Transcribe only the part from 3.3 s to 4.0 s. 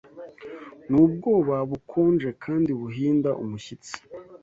umushyitsi